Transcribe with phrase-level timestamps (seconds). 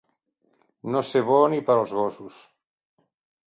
[0.95, 2.43] No ser bo ni per als gossos.